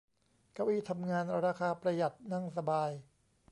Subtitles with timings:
[0.53, 2.91] เก้าอี้ทำงานราคาประหยัด นั่งสบาย